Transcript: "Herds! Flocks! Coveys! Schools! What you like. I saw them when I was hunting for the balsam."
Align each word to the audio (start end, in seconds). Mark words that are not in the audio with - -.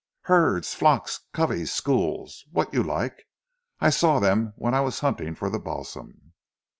"Herds! 0.21 0.73
Flocks! 0.73 1.19
Coveys! 1.31 1.71
Schools! 1.71 2.45
What 2.51 2.73
you 2.73 2.81
like. 2.81 3.27
I 3.79 3.91
saw 3.91 4.17
them 4.19 4.53
when 4.55 4.73
I 4.73 4.81
was 4.81 5.01
hunting 5.01 5.35
for 5.35 5.51
the 5.51 5.59
balsam." 5.59 6.33